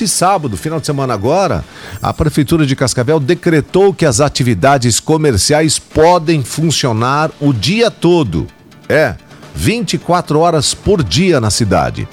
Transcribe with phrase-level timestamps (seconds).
[0.00, 1.62] neste sábado, final de semana agora,
[2.00, 8.46] a Prefeitura de Cascavel decretou que as atividades comerciais podem funcionar o dia todo.
[8.88, 9.14] É,
[9.54, 12.08] 24 horas por dia na cidade.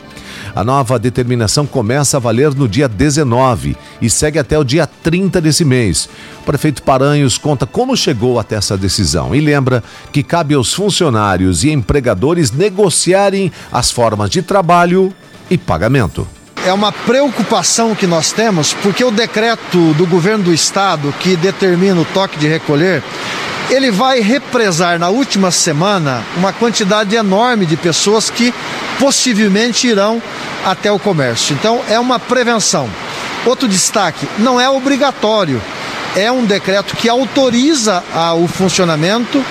[0.54, 5.40] A nova determinação começa a valer no dia 19 e segue até o dia 30
[5.40, 6.10] desse mês.
[6.42, 11.64] O prefeito Paranhos conta como chegou até essa decisão e lembra que cabe aos funcionários
[11.64, 15.14] e empregadores negociarem as formas de trabalho
[15.50, 16.28] e pagamento
[16.68, 22.02] é uma preocupação que nós temos, porque o decreto do governo do estado que determina
[22.02, 23.02] o toque de recolher,
[23.70, 28.54] ele vai represar na última semana uma quantidade enorme de pessoas que
[29.00, 30.22] possivelmente irão
[30.66, 31.56] até o comércio.
[31.58, 32.90] Então é uma prevenção.
[33.46, 35.62] Outro destaque: não é obrigatório,
[36.18, 38.04] é um decreto que autoriza
[38.38, 39.42] o funcionamento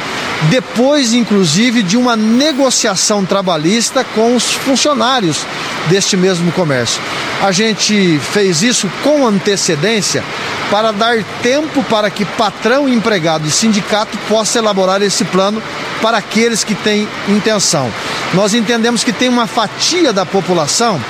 [0.50, 5.46] depois, inclusive, de uma negociação trabalhista com os funcionários
[5.88, 7.00] deste mesmo comércio.
[7.42, 10.22] A gente fez isso com antecedência
[10.70, 15.62] para dar tempo para que patrão, empregado e sindicato possa elaborar esse plano
[16.02, 17.90] para aqueles que têm intenção.
[18.34, 21.00] Nós entendemos que tem uma fatia da população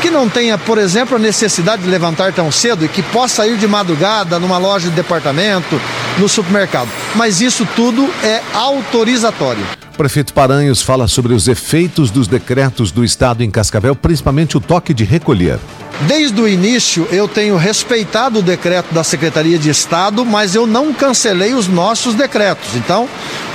[0.00, 3.56] que não tenha, por exemplo, a necessidade de levantar tão cedo e que possa ir
[3.56, 5.80] de madrugada numa loja de departamento,
[6.18, 6.88] no supermercado.
[7.14, 9.64] Mas isso tudo é autorizatório.
[9.92, 14.60] O prefeito Paranhos fala sobre os efeitos dos decretos do Estado em Cascavel, principalmente o
[14.60, 15.58] toque de recolher.
[16.02, 20.92] Desde o início eu tenho respeitado o decreto da Secretaria de Estado, mas eu não
[20.92, 22.76] cancelei os nossos decretos.
[22.76, 23.08] Então,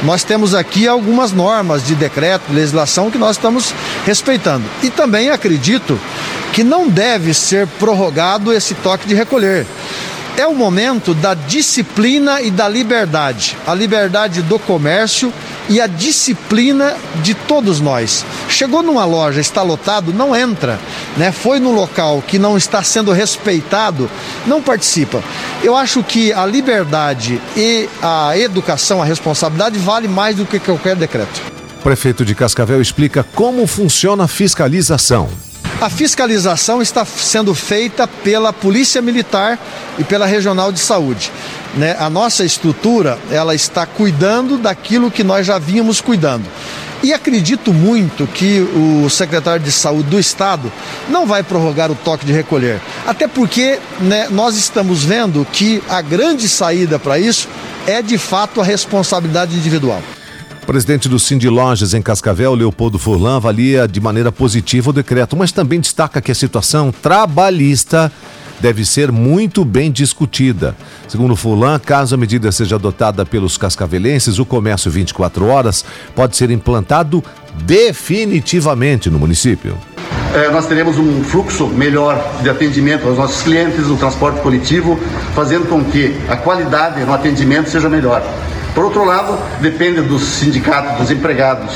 [0.04, 3.74] nós temos aqui algumas normas de decreto, legislação que nós estamos
[4.06, 4.66] respeitando.
[4.82, 5.98] E também acredito
[6.54, 9.66] que não deve ser prorrogado esse toque de recolher.
[10.38, 13.58] É o momento da disciplina e da liberdade.
[13.68, 15.34] A liberdade do comércio
[15.70, 18.26] e a disciplina de todos nós.
[18.50, 20.80] Chegou numa loja, está lotado, não entra.
[21.18, 21.32] Né?
[21.32, 24.10] Foi no local que não está sendo respeitado,
[24.46, 25.24] não participa.
[25.64, 30.96] Eu acho que a liberdade e a educação, a responsabilidade vale mais do que qualquer
[30.96, 31.42] decreto.
[31.84, 35.30] Prefeito de Cascavel explica como funciona a fiscalização.
[35.84, 39.60] A fiscalização está sendo feita pela Polícia Militar
[40.00, 41.30] e pela Regional de Saúde.
[41.76, 41.94] Né?
[42.00, 46.46] A nossa estrutura ela está cuidando daquilo que nós já vínhamos cuidando.
[47.04, 50.72] E acredito muito que o secretário de Saúde do Estado
[51.10, 52.80] não vai prorrogar o toque de recolher.
[53.06, 57.50] Até porque né, nós estamos vendo que a grande saída para isso
[57.86, 60.02] é de fato a responsabilidade individual.
[60.64, 65.36] O presidente do Cindy Lojas em Cascavel, Leopoldo Furlan, avalia de maneira positiva o decreto,
[65.36, 68.10] mas também destaca que a situação trabalhista
[68.62, 70.74] deve ser muito bem discutida.
[71.06, 75.84] Segundo Furlan, caso a medida seja adotada pelos cascavelenses, o comércio 24 horas
[76.16, 77.22] pode ser implantado
[77.66, 79.78] definitivamente no município.
[80.34, 84.98] É, nós teremos um fluxo melhor de atendimento aos nossos clientes no transporte coletivo,
[85.36, 88.24] fazendo com que a qualidade no atendimento seja melhor.
[88.74, 91.74] Por outro lado, depende do sindicato, dos empregados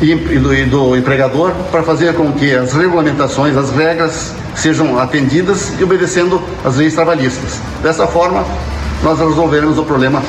[0.00, 5.72] e do, e do empregador para fazer com que as regulamentações, as regras sejam atendidas
[5.78, 7.60] e obedecendo as leis trabalhistas.
[7.82, 8.44] Dessa forma,
[9.02, 10.22] nós resolveremos o problema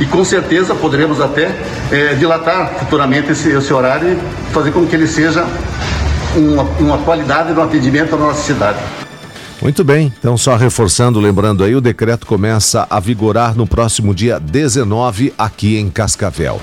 [0.00, 1.50] e com certeza poderemos até
[1.90, 5.44] é, dilatar futuramente esse, esse, horário e fazer com que ele seja
[6.36, 8.78] uma, uma qualidade no atendimento à nossa cidade.
[9.66, 14.38] Muito bem, então só reforçando, lembrando aí, o decreto começa a vigorar no próximo dia
[14.38, 16.60] 19 aqui em Cascavel.